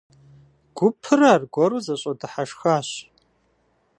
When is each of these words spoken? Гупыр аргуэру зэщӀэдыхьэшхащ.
Гупыр 0.77 1.19
аргуэру 1.33 1.79
зэщӀэдыхьэшхащ. 1.85 2.89